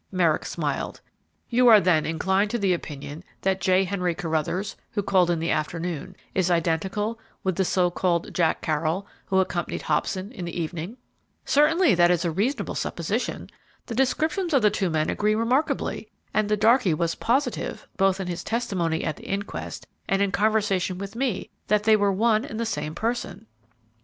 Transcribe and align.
Merrick 0.11 0.45
smiled. 0.45 0.99
"You 1.47 1.67
are 1.67 1.79
then 1.79 2.07
inclined 2.07 2.49
to 2.49 2.57
the 2.57 2.73
opinion 2.73 3.23
that 3.41 3.61
J. 3.61 3.83
Henry 3.83 4.15
Carruthers, 4.15 4.75
who 4.93 5.03
called 5.03 5.29
in 5.29 5.37
the 5.37 5.51
afternoon, 5.51 6.15
is 6.33 6.49
identical 6.49 7.19
with 7.43 7.55
the 7.55 7.63
so 7.63 7.91
called 7.91 8.33
Jack 8.33 8.61
Carroll 8.61 9.05
who 9.27 9.37
accompanied 9.37 9.83
Hobson 9.83 10.31
in 10.31 10.43
the 10.45 10.59
evening?" 10.59 10.97
"Certainly 11.45 11.93
that 11.93 12.09
is 12.09 12.25
a 12.25 12.31
reasonable 12.31 12.73
supposition. 12.73 13.47
The 13.85 13.93
descriptions 13.93 14.55
of 14.55 14.63
the 14.63 14.71
two 14.71 14.89
men 14.89 15.07
agree 15.07 15.35
remarkably, 15.35 16.09
and 16.33 16.49
the 16.49 16.57
darkey 16.57 16.95
was 16.95 17.13
positive, 17.13 17.87
both 17.95 18.19
in 18.19 18.25
his 18.25 18.43
testimony 18.43 19.03
at 19.03 19.17
the 19.17 19.27
inquest 19.27 19.85
and 20.09 20.19
in 20.19 20.31
conversation 20.31 20.97
with 20.97 21.15
me, 21.15 21.51
that 21.67 21.83
they 21.83 21.95
were 21.95 22.11
one 22.11 22.43
and 22.43 22.59
the 22.59 22.65
same 22.65 22.95
person." 22.95 23.45